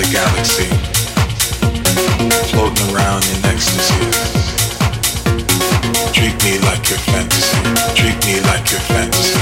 another 0.00 0.12
galaxy, 0.12 0.64
floating 2.50 2.94
around 2.94 3.24
in 3.24 3.44
ecstasy. 3.44 3.94
Treat 6.12 6.36
me 6.44 6.58
like 6.60 6.88
your 6.88 6.98
fantasy. 6.98 7.56
Treat 7.94 8.26
me 8.26 8.40
like 8.40 8.70
your 8.70 8.80
fantasy. 8.80 9.39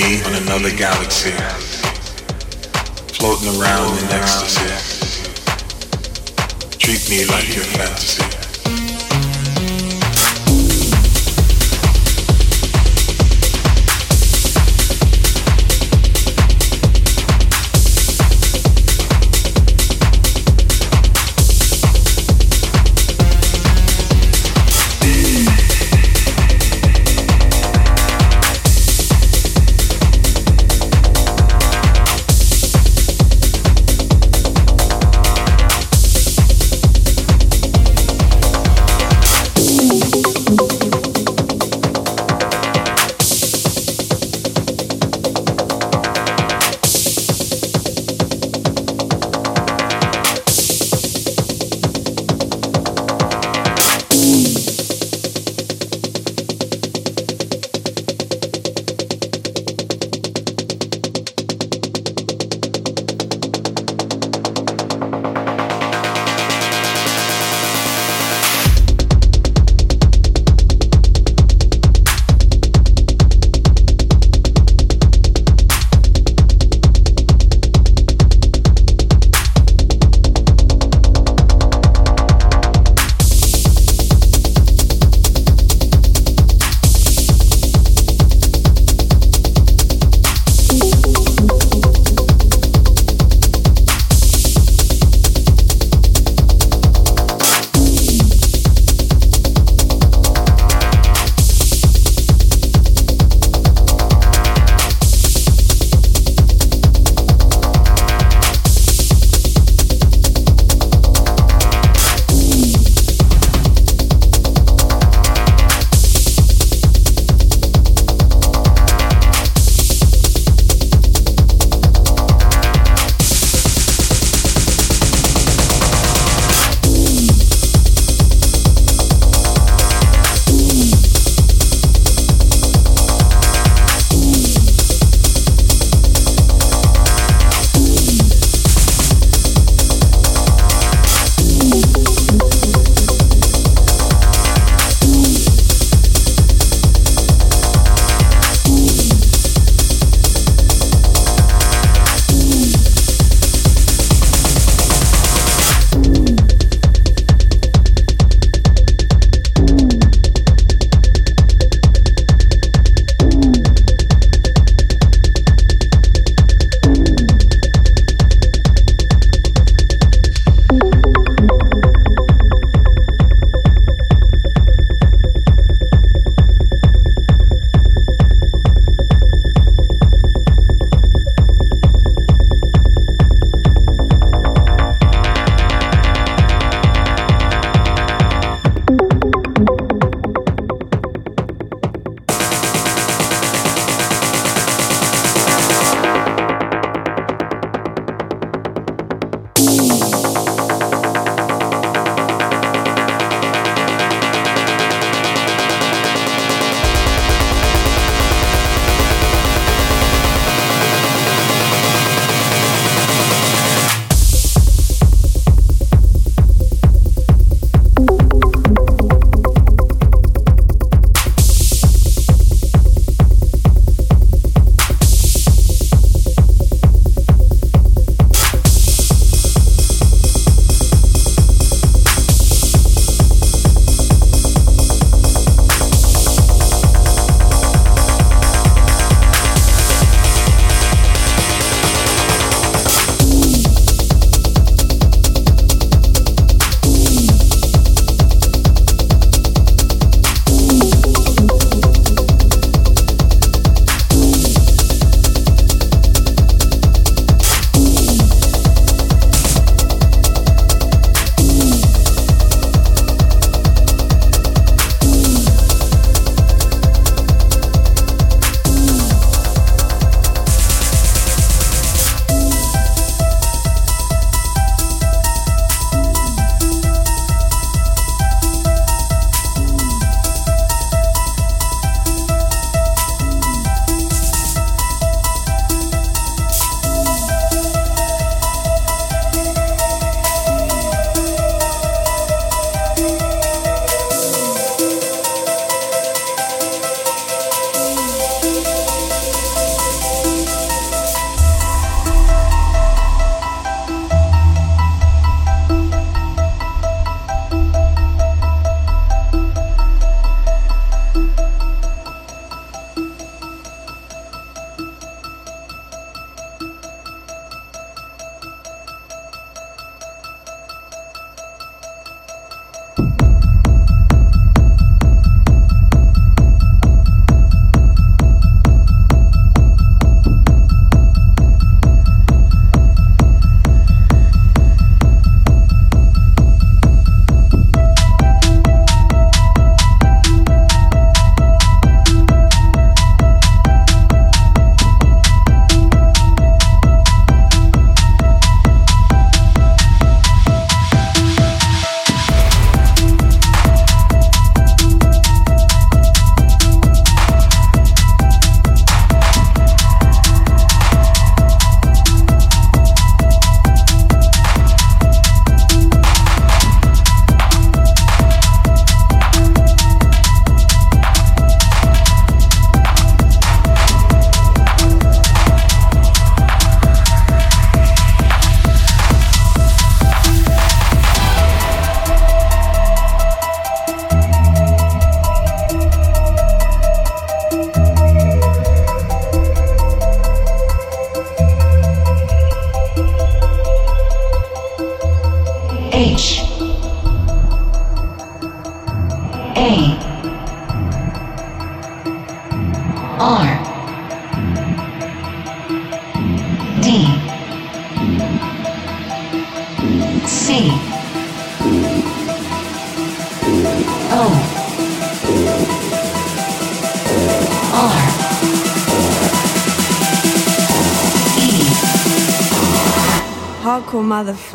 me 0.00 0.22
on 0.24 0.34
another 0.34 0.70
galaxy, 0.76 1.30
floating 3.12 3.60
around 3.60 3.98
in 3.98 4.04
ecstasy. 4.10 4.70
Treat 6.78 7.10
me 7.10 7.26
like 7.26 7.54
your 7.54 7.64
fantasy. 7.64 8.39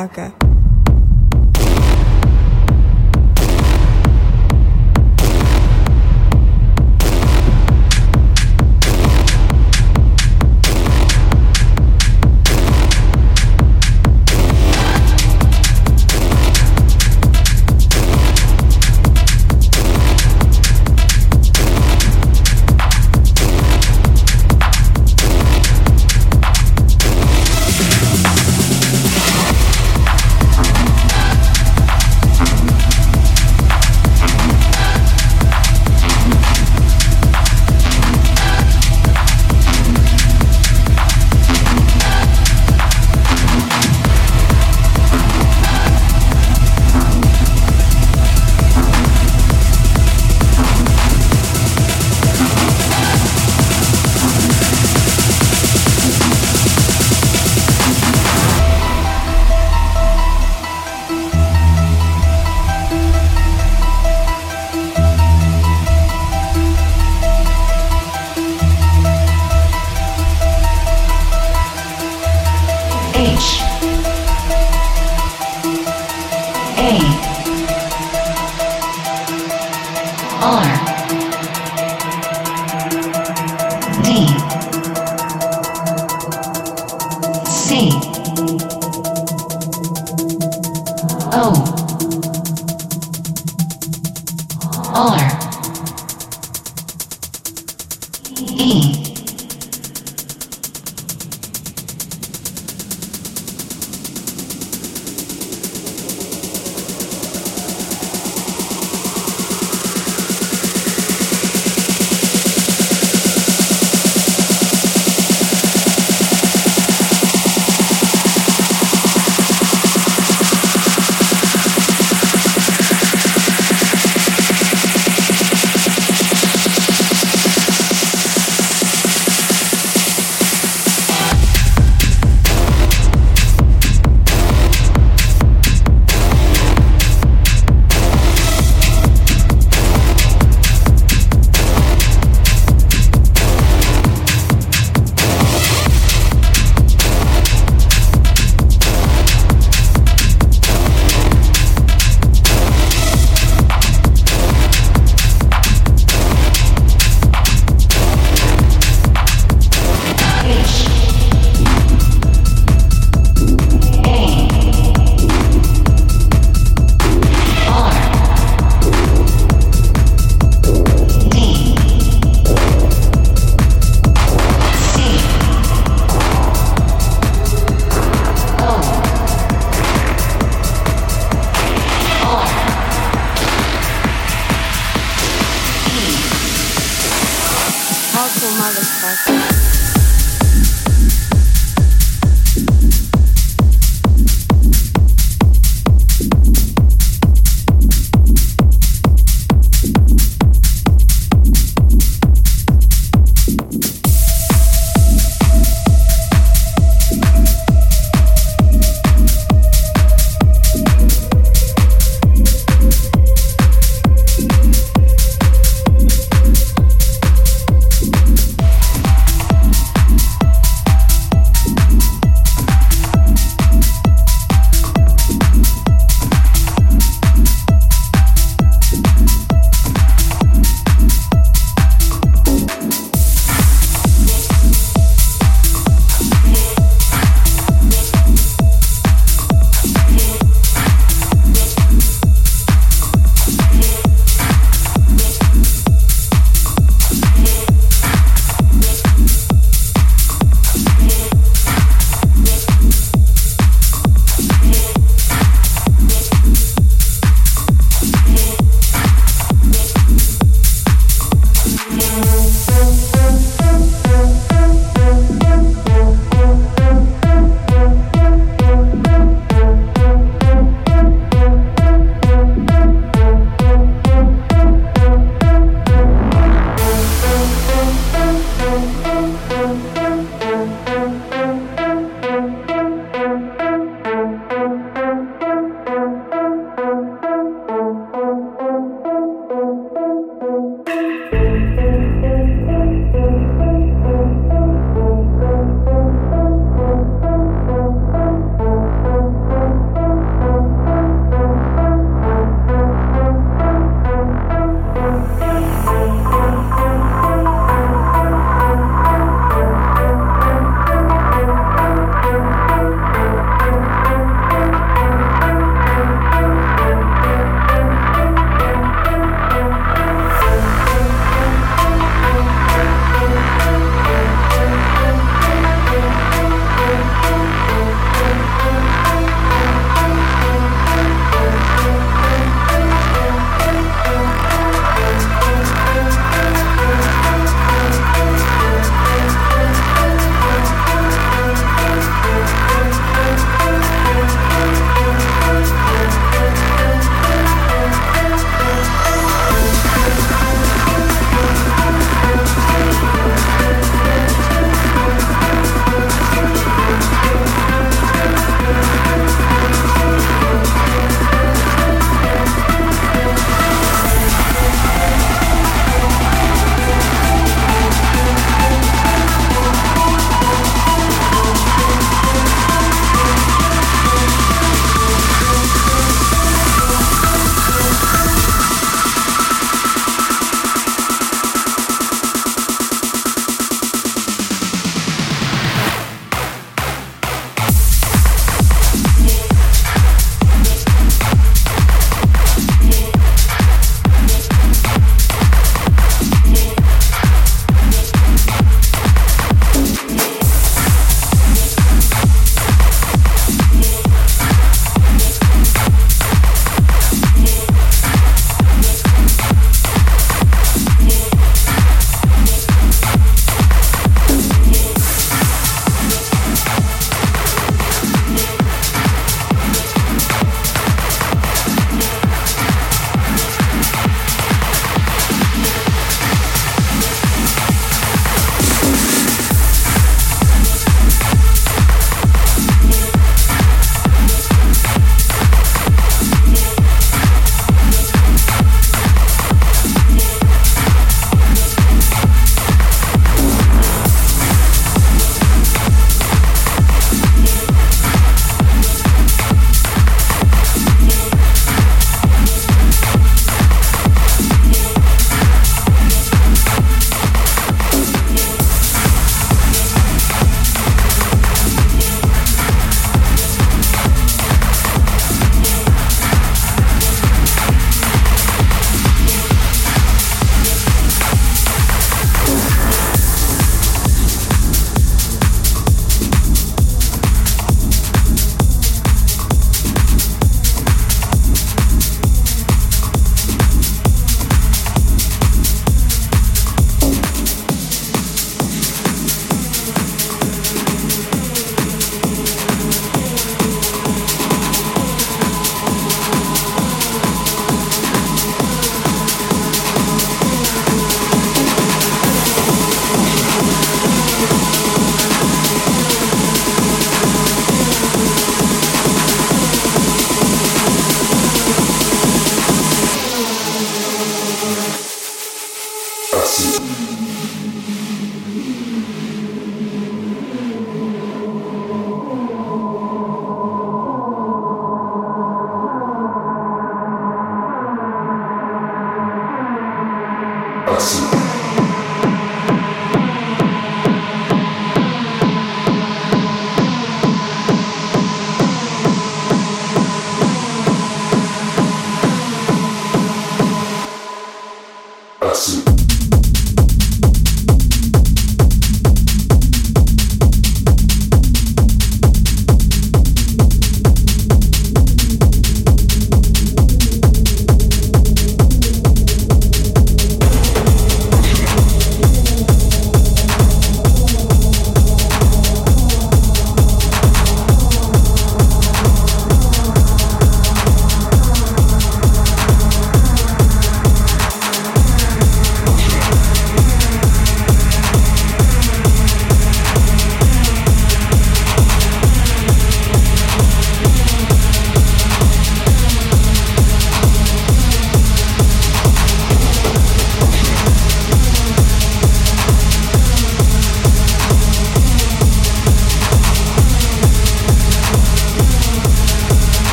Motherfucker. 0.00 0.39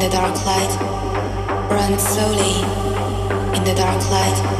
in 0.00 0.04
the 0.04 0.16
dark 0.16 0.46
light. 0.46 0.80
Run 1.70 1.98
slowly 1.98 2.62
in 3.56 3.64
the 3.64 3.74
dark 3.74 4.10
light. 4.10 4.58